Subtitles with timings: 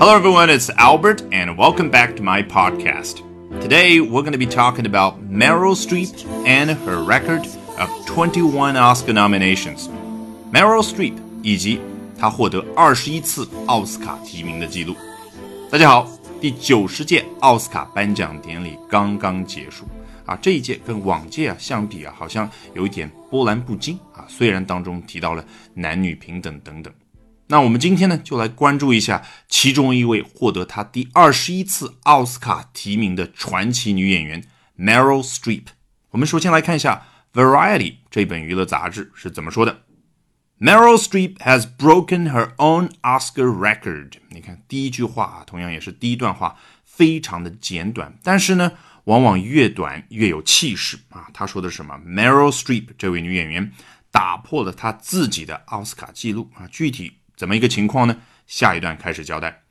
[0.00, 3.20] Hello, everyone, it's Albert, and welcome back to my podcast.
[3.60, 7.46] Today, we're going to be talking about Meryl Streep and her record
[7.78, 9.88] of 21 Oscar nominations.
[10.50, 11.78] Meryl Streep 以及
[12.18, 14.96] 她获得二十一次奥斯卡提名的记录。
[15.70, 16.08] 大家好，
[16.40, 19.84] 第九十届奥斯卡颁奖典礼刚刚结束
[20.24, 24.24] 啊，这一届跟往届啊相比啊，好像有一点波澜不惊啊。
[24.26, 26.90] 虽然当中提到了男女平等等等。
[27.51, 34.41] 那我们今天呢，就来关注一下其中一位获得她第二十一次奥斯卡提名的传奇女演员
[34.79, 35.65] Meryl Streep。
[36.11, 37.79] 我们首先来看一下《Variety》
[38.09, 39.81] 这本娱乐杂志是怎么说的
[40.61, 44.13] ：Meryl Streep has broken her own Oscar record。
[44.29, 46.55] 你看第一句话啊，同样也是第一段话，
[46.85, 48.71] 非常的简短，但是呢，
[49.03, 51.27] 往往越短越有气势啊。
[51.33, 53.73] 他说的是什么？Meryl Streep 这位女演员
[54.09, 57.17] 打破了她自己的奥斯卡记录啊，具体。
[57.41, 58.17] 怎么一个情况呢？
[58.45, 59.63] 下一段开始交代。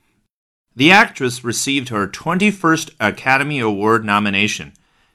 [0.74, 4.72] The actress received her 21st Academy Award nomination。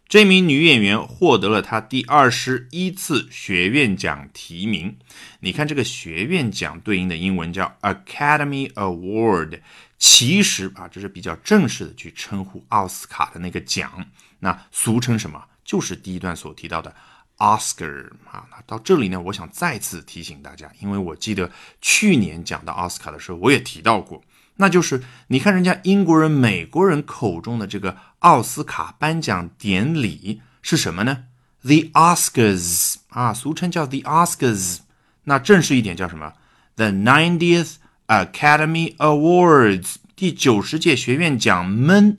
[0.07, 4.95] 这名女演员获得了她第二十一次学院奖提名。
[5.41, 9.59] 你看这个学院奖对应的英文叫 Academy Award，
[9.97, 14.05] 其实啊，这是比较正式的去称呼奥斯卡的那个奖。
[14.39, 15.43] 那俗称什么？
[15.65, 16.95] 就是第一段所提到的。
[17.37, 24.23] Oscar 啊，那到这里呢，我想再次提醒大家，因为我记得去年讲到奥斯卡的时候，我也提到过，
[24.55, 31.25] 那就是你看人家英国人、美国人口中的这个奥斯卡颁奖典礼是什么呢
[31.61, 34.79] ？The Oscars 啊，俗称叫 The Oscars，
[35.25, 36.33] 那正式一点叫什么
[36.75, 37.75] ？The Ninetieth
[38.07, 42.17] Academy Awards，第九十届学院奖们。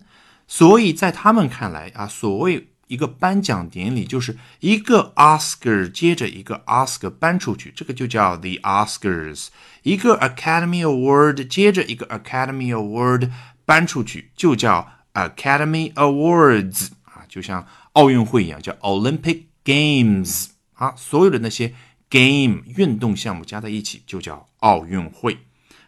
[0.48, 2.68] 所以在他们看来啊，所谓。
[2.88, 9.48] 一个颁奖典礼就是一个 Oscar 接着一个 Oscar 颁出去，这个就叫 The Oscars。
[9.82, 13.30] 一个 Academy Award 接着一个 Academy Award
[13.64, 20.94] 颁出去，就叫 Academy Awards 啊，就像奥运会一样，叫 Olympic Games 啊。
[20.96, 21.74] 所有的那些
[22.08, 25.38] game 运动项目加在一起就叫奥运会。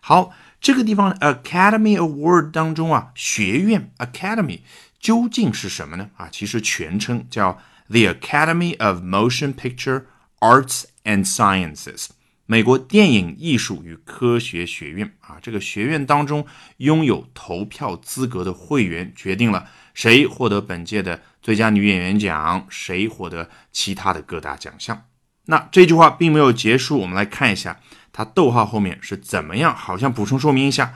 [0.00, 4.60] 好，这个地方 Academy Award 当中啊，学院 Academy。
[5.00, 6.10] 究竟是什么呢？
[6.16, 10.04] 啊，其实全称叫 The Academy of Motion Picture
[10.40, 12.08] Arts and Sciences，
[12.46, 15.38] 美国电影艺术与科学学院啊。
[15.40, 16.44] 这个学院当中
[16.78, 25.04] 拥有投票资格的会员，决定了谁获得本届的最佳女演员奖，谁获得其他的各大奖项。
[25.46, 27.80] 那这句话并没有结束，我们来看一下
[28.12, 30.94] 它逗号后面是怎么样，好像补充说明一下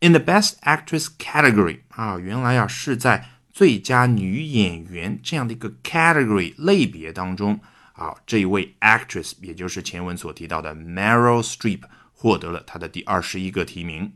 [0.00, 3.30] ：In the Best Actress category 啊，原来啊是在。
[3.54, 7.60] 最佳女演员这样的一个 category 类别当中
[7.92, 11.82] 啊，这一位 actress，也就是前文所提到的 Meryl Streep，
[12.12, 14.12] 获得了她的第二十一个提名。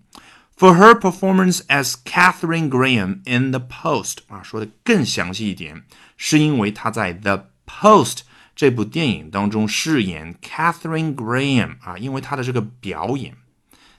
[0.58, 5.84] For her performance as Catherine Graham in The Post，啊，说的更详细一点，
[6.16, 8.22] 是因为她在 The Post
[8.56, 13.36] 这部电影当中饰演 Catherine Graham，啊，因为她的这个表演，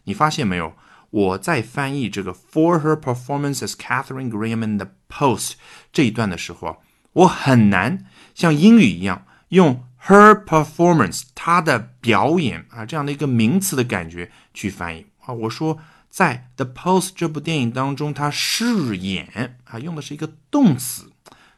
[0.04, 0.76] 你发现没有？
[1.12, 5.53] 我在翻译这个 For her performance as Catherine Graham in the Post
[5.92, 6.78] 这一段的时候啊，
[7.14, 8.06] 我很难
[8.36, 15.34] 像英语一样用 her performance 她的表演啊这样的一个名词的感觉去翻译啊。
[15.34, 21.12] 我说在 The Post 这部电影当中，她饰演啊用的是一个动词，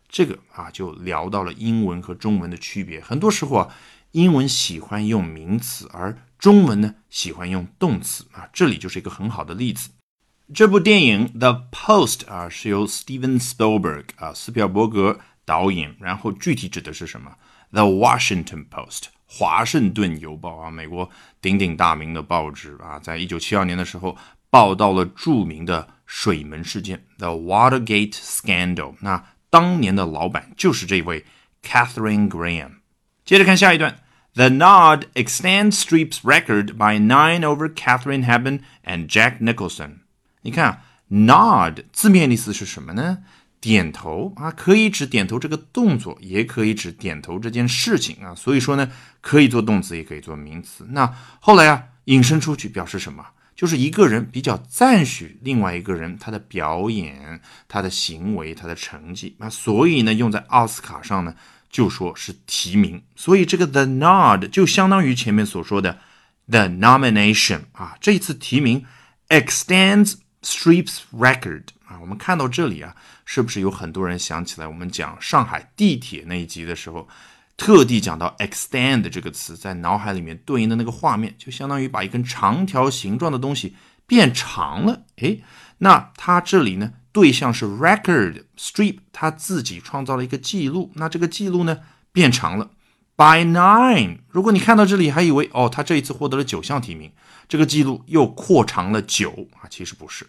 [0.10, 3.02] 这个啊就聊到了英文和中文的区别。
[3.02, 3.76] 很多时候啊，
[4.12, 9.92] 英文喜欢用名词，而中文呢喜欢用动词啊，这里就是一个很好的例子。
[10.52, 17.32] 这部电影《The Post》啊是由 Steven Spielberg 啊斯皮尔伯格导演，然后具体指的是什么？
[17.72, 21.08] 《The Washington Post》华盛顿邮报啊，美国
[21.40, 24.18] 鼎鼎大名的报纸啊，在一九七二年的时候
[24.50, 28.96] 报道了著名的水门事件 The Watergate Scandal。
[29.02, 31.24] 那当年的老板就是这位
[31.62, 32.72] Catherine Graham。
[33.24, 34.01] 接着看下一段。
[34.34, 39.98] The nod extends Streep's record by nine over Catherine Hepburn and Jack Nicholson。
[40.44, 43.18] 你看，nod 字面意思是什么呢？
[43.60, 48.34] 点头啊，可以指点头这个动作，也可以指点头这件事情啊。
[48.34, 48.90] 所以说呢，
[49.20, 50.88] 可以做动词，也可以做名词。
[50.92, 53.26] 那后来啊，引申出去表示什么？
[53.54, 59.50] 就是一个人比较赞许另外一个人他的表演、他的行为、他的成绩啊。
[59.50, 61.36] 所以呢，用在奥斯卡上呢。
[61.72, 66.00] 就说是提名，所以这个 the nod 就相当于前面所说的
[66.48, 68.86] the nomination 啊，这一次提名
[69.30, 72.96] extends Streep's record 啊，我们看到这里啊，
[73.26, 77.08] 是不是有很多人想起来我们讲上海地铁那一集的时候，
[77.56, 83.76] 特地讲到 extend 这个词，在脑海里面对应的那个画面，就相当于把一根长条形状的东西
[84.08, 85.04] 变长了。
[85.18, 85.44] 诶，
[85.78, 90.92] 那它这里呢，对象是 record strip，他自己创造了一个记录。
[90.96, 91.80] 那这个记录呢，
[92.12, 92.70] 变长了
[93.18, 94.20] by nine。
[94.30, 97.12] 如果你看到这里还以为哦，他这一次获得了九项提名，
[97.50, 100.26] 这个记录又扩长了九啊，其实不是。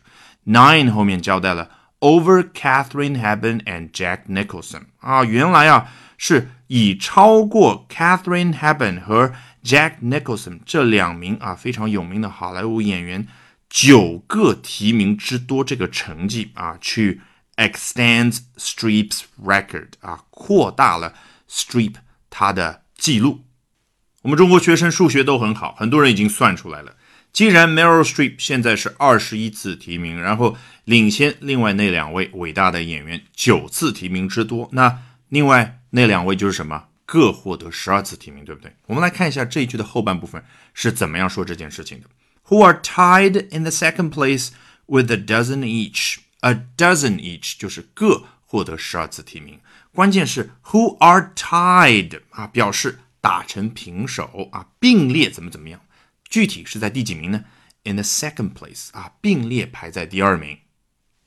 [0.47, 1.71] nine 后面交代了
[2.01, 4.83] over Catherine Heban and Jack Nicholson。
[4.99, 5.89] 啊，原来啊，
[6.19, 9.33] 是已超过 Catherine Heban 和
[9.63, 13.29] Jack Nicholson 这两名啊非常有名的好莱坞演员。
[13.73, 17.23] 九个提名之多这个成绩啊，去
[17.57, 21.15] extends Streep's record 啊，扩大了
[21.49, 21.95] Streep
[22.29, 23.47] 他的记录。
[24.21, 26.97] 我们中国学生数学都很好，很多人已经算出来了。
[27.33, 30.55] 既然 Meryl Streep 现在是二十一次提名，然后
[30.85, 36.89] 领先另外那两位伟大的演员九次提名之多，那另外那两位就是什么？
[37.07, 38.77] 各获得十二次提名，对不对？
[38.85, 42.07] 我们来看一下这一句的后半部分是怎么样说这件事情的。
[42.53, 44.51] Who are tied in the second place
[44.87, 46.19] with a dozen each?
[46.43, 49.59] A dozen each 就是各获得十二次提名。
[49.91, 55.81] 关键是 who are tied 啊，表示打成平手啊，并列怎么怎么样。
[56.29, 57.45] 具体是在第几名呢
[57.85, 60.59] ？In the second place 啊，并列排在第二名。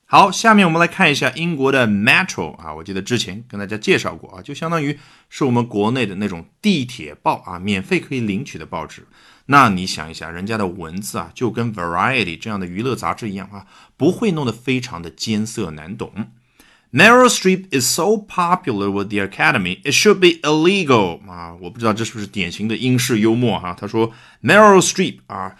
[0.04, 4.96] 好，下面我们来看一下英国的 Metro 啊，我记得之前跟大家介绍过啊，就相当于
[5.28, 9.04] 是我们国内的那种地铁报啊，免费可以领取的报纸。
[9.46, 13.66] 那你想一下，人家的文字啊，就跟 Variety 这样的娱乐杂志一样啊，
[13.96, 16.12] 不会弄得非常的艰涩难懂。
[16.92, 21.54] Meryl Streep is so popular with the Academy, it should be illegal 啊！
[21.60, 23.76] 我不知道这是不是典型的英式幽默哈。
[23.78, 24.12] 他说
[24.42, 25.56] Meryl Streep 啊，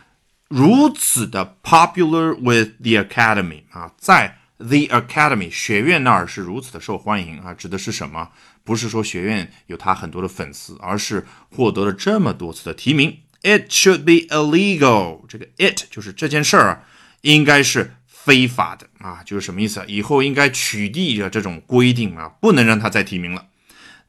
[0.49, 8.31] 如此的 popular with the Academy 啊，在 the Academy 学院那儿是如此的受欢迎啊，指的是什么？
[8.65, 13.19] 不是说学院有他很多的粉丝，而是获得了这么多次的提名。
[13.42, 16.83] It should be illegal，这个 it 就是这件事儿
[17.21, 17.95] 应该是。
[18.24, 19.86] 非法的啊，就是什么意思啊？
[19.88, 23.48] 以后应该取缔着这种规定啊，不能让他再提名了。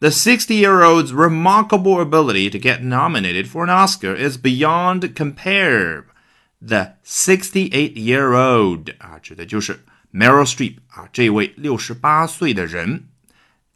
[0.01, 6.05] The 60-year-old's remarkable ability to get nominated for an Oscar is beyond compare.
[6.61, 13.05] The 68-year-old 啊，指的就是 Meryl Streep 啊，这位六十八岁的人。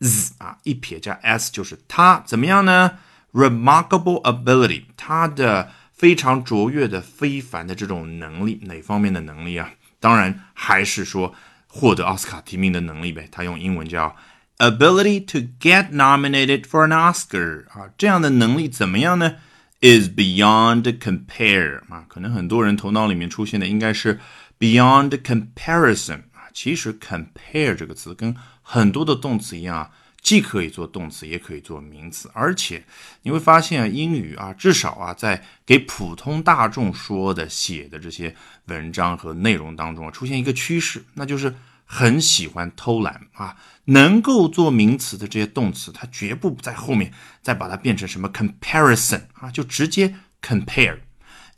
[0.00, 2.98] z 啊，一撇加 s 就是他怎么样呢
[3.33, 9.71] ？Remarkable ability，他的非常卓越的、非凡的这种能力，哪方面的能力啊？
[9.99, 11.33] 当然还是说
[11.67, 13.29] 获得奥斯卡提名的能力呗。
[13.31, 14.15] 他用英文叫
[14.57, 19.35] ability to get nominated for an Oscar 啊，这样的能力怎么样呢
[19.79, 24.19] ？is beyond compare 啊，可能很多人头脑里面出现的应该是
[24.59, 26.49] beyond comparison 啊。
[26.53, 29.91] 其实 compare 这个词跟很多的动词一样啊。
[30.21, 32.83] 既可以做动词，也可以做名词，而且
[33.23, 38.33] 你会发现英语啊，至少啊，在给普通大众说的、写的这些
[38.65, 43.57] 文章和内容当中啊，出现一个趋势，那就是很喜欢偷懒啊。
[43.85, 50.99] 能够做名词的这些动词，它绝不在后面再把它变成什么 comparison 啊，就直接 compare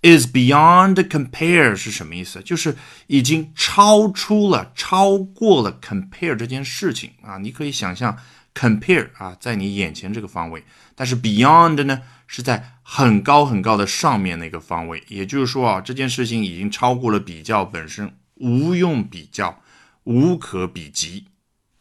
[0.01, 2.42] is beyond compare 是什么意思？
[2.42, 2.75] 就是
[3.07, 7.38] 已经超出了、超过了 compare 这件事情啊。
[7.38, 8.18] 你可以想象。
[8.53, 10.63] Compare 啊，在你眼前这个方位，
[10.95, 19.61] 但是 beyond 呢是在很高很高的上面那个方位，也就是说啊，这件事情已经超过了比较本身，无用比较，
[20.04, 21.25] 无可比及。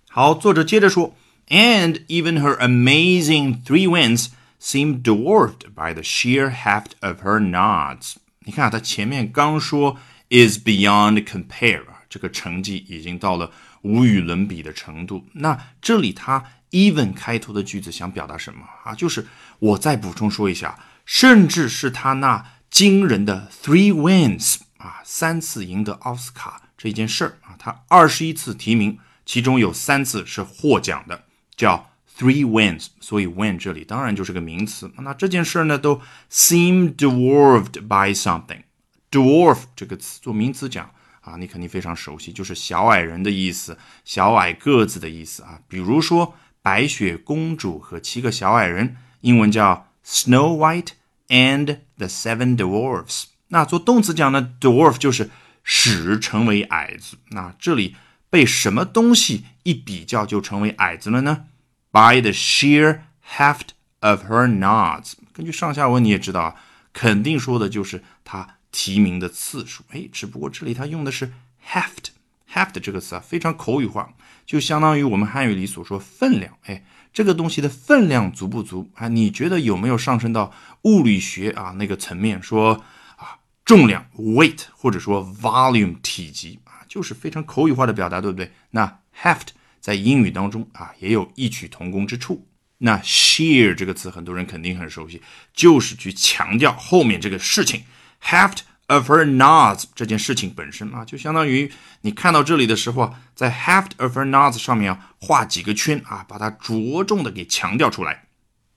[0.08, 1.14] 好，作者接着说
[1.48, 4.28] ，and even her amazing three wins
[4.60, 8.14] seem dwarfed by the sheer heft of her nods。
[8.44, 13.50] 你看啊，他前面刚说 is beyond compare，这个成绩已经到了
[13.80, 15.24] 无与伦比的程度。
[15.32, 18.94] 那这里他 even 开头的句子想表达什么啊？
[18.94, 19.26] 就是
[19.58, 31.24] 我再补充说一下，甚至是他那惊人的 three wins 啊，三次赢得奥斯卡这件事儿啊，他二十一次提名，其中有三次是获奖的，
[31.56, 32.88] 叫 three wins。
[33.00, 34.92] 所以 win 这里当然就是个名词。
[34.98, 38.64] 那这件事呢，都 seem dwarfed by something。
[39.10, 40.90] dwarf 这个词做名词讲
[41.22, 45.58] 啊，你肯定非常熟悉，就是小矮人的意思，小矮个子的意思啊。
[45.66, 46.34] 比如说。
[46.64, 50.90] 白雪公主和七个小矮人，英文叫 Snow White
[51.26, 53.24] and the Seven Dwarfs。
[53.48, 55.30] 那做动词讲呢，dwarf 就是
[55.64, 57.16] 使成为矮子。
[57.30, 57.96] 那这里
[58.30, 61.46] 被什么东西一比较就成为矮子了呢
[61.90, 65.14] ？By the sheer heft of her nods。
[65.32, 66.54] 根据上下文你也知道啊，
[66.92, 69.84] 肯定说的就是他提名的次数。
[69.90, 71.32] 哎，只不过这里他用的是
[71.64, 72.10] heft。
[72.52, 74.12] heft 这个词啊，非常口语化，
[74.44, 76.58] 就相当于我们汉语里所说分量。
[76.64, 79.08] 哎，这个东西的分量足不足啊？
[79.08, 80.52] 你觉得有没有上升到
[80.82, 82.42] 物理学啊那个层面？
[82.42, 82.84] 说
[83.16, 88.52] 啊，重量 weight 或者说 volume 体积啊，就是非常口语化的表达，对不对？
[88.72, 89.48] 那 heft
[89.80, 92.46] 在英语当中啊也有异曲同工之处。
[92.84, 95.22] 那 sheer 这个词很多人肯定很熟悉，
[95.54, 97.84] 就是去强调后面这个事情
[98.23, 108.27] heft of her nods 这件事情本身啊，就相当于你看到这里的时候啊，在 heft of her nods 上面啊画几个圈啊，把它着重的给强调出来。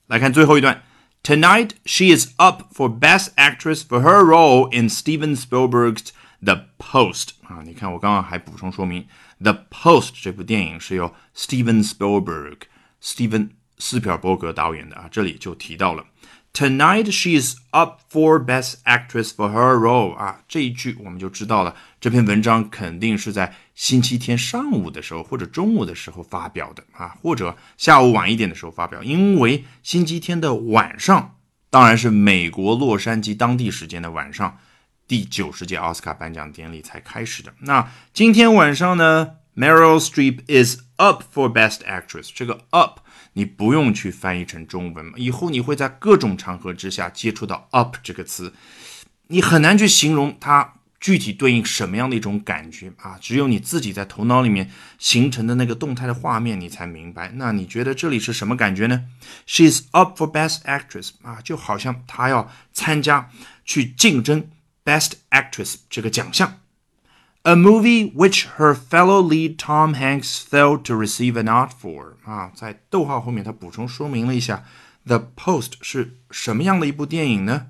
[0.06, 0.82] 来看最后一段。
[1.22, 6.08] Tonight, she is up for Best Actress for her role in Steven Spielberg's
[6.42, 9.02] The Post 啊，你看我刚刚还补充说明，《
[9.42, 12.60] The Post》这部电影是由 Steven Spielberg
[13.02, 16.06] 斯蒂芬斯皮尔伯格导演的啊，这里就提到了。
[16.55, 31.35] Tonight she is up for Best Actress for her role 啊，这一句我们就知道了，这篇文章肯定是在星期天上午的时候或者中午的时候发表的啊，或者下午晚一点的时候发表，因为星期天的晚上，
[31.69, 34.57] 当然是美国洛杉矶当地时间的晚上，
[35.09, 37.53] 第九十届奥斯卡颁奖典礼才开始的。
[37.59, 43.01] 那今天晚上呢，Meryl Streep is up for Best Actress，这个 up。
[43.37, 48.53] 你不用去翻译成中文，以后你会在各种场合之下接触到 up 这个词，
[49.27, 57.29] 你很难去形容它具体对应什么样的一种感觉啊，只有你自己在头脑里面形成的那个动态的画面，你才明白。
[57.35, 59.03] 那你觉得这里是什么感觉呢
[59.45, 63.29] ？She's up for Best Actress 啊，就好像她要参加
[63.65, 64.47] 去竞争
[64.83, 66.61] Best Actress 这个奖项。
[67.47, 74.63] A movie which her fellow lead Tom Hanks failed to receive a nod for 啊，在逗号后面他补充说明了一下
[75.05, 77.67] ，The Post 是什么样的一部电影呢？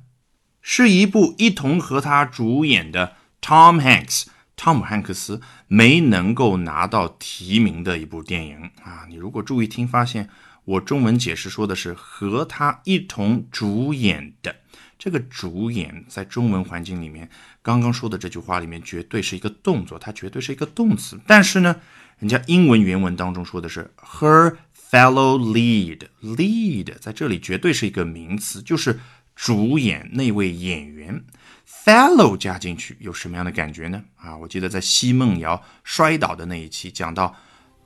[0.61, 9.03] 是一部一同和他主演的 Tom Hanks 汤姆汉克斯没能够拿到提名的一部电影啊。
[9.09, 10.29] 你如果注意听，发现
[10.63, 14.55] 我中文解释说的是和他一同主演的。
[14.97, 17.29] 这个主演在中文环境里面，
[17.61, 21.19] 刚刚说的这句话里面绝对是一个动作，它绝对是一个动词。
[21.27, 21.75] 但是呢，
[22.19, 24.55] 人家英文原文当中说的是 her
[24.89, 28.99] fellow lead，lead 在这里绝对是一个名词，就是
[29.35, 31.23] 主演那位演员。
[31.67, 34.01] fellow 加进去有什么样的感觉呢？
[34.15, 37.35] 啊，我记得在奚梦瑶摔倒的那一期讲到，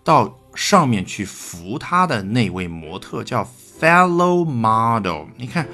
[0.03, 3.43] 到上面去扶她的那位模特叫
[3.79, 5.67] fellow model，你看。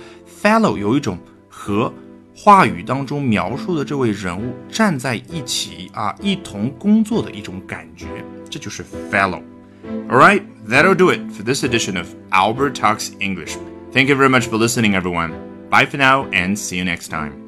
[0.45, 1.93] fellow 有一种和
[2.35, 8.07] 话语当中描述的这位人物站在一起啊，一同工作的一种感觉，
[8.49, 13.57] 这就是 fellow。Alright, that'll do it for this edition of Albert Talks English.
[13.93, 15.33] Thank you very much for listening, everyone.
[15.69, 17.44] Bye for now and see you next time.